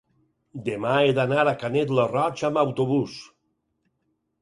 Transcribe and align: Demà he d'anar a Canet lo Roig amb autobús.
Demà 0.69 0.93
he 1.01 1.11
d'anar 1.19 1.45
a 1.45 1.55
Canet 1.65 1.93
lo 1.99 2.07
Roig 2.17 2.45
amb 2.53 2.65
autobús. 2.65 3.23